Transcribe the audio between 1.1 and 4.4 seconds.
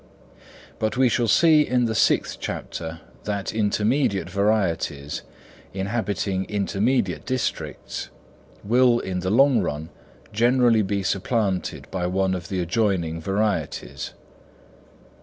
see in the sixth chapter that intermediate